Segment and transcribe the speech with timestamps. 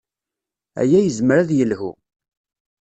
[0.81, 1.91] Aya yezmer ad yelḥu.